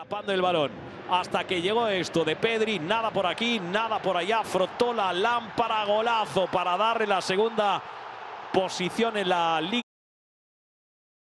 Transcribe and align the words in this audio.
Atrapando 0.00 0.32
el 0.32 0.40
balón. 0.40 0.70
Hasta 1.10 1.46
que 1.46 1.60
llegó 1.60 1.86
esto 1.86 2.24
de 2.24 2.34
Pedri. 2.34 2.78
Nada 2.78 3.10
por 3.10 3.26
aquí, 3.26 3.60
nada 3.60 4.00
por 4.00 4.16
allá. 4.16 4.42
Frotó 4.42 4.94
la 4.94 5.12
lámpara. 5.12 5.84
Golazo 5.84 6.46
para 6.46 6.74
darle 6.78 7.06
la 7.06 7.20
segunda 7.20 7.82
posición 8.50 9.18
en 9.18 9.28
la 9.28 9.60
liga. 9.60 9.89